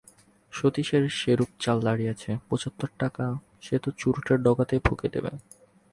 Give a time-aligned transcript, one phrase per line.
[0.53, 5.31] সতীশের যেরূপ চাল দাঁড়িয়েছে, পঁচাত্তর টাকা তো সে চুরুটের ডগাতেই ফুঁকে দেবে।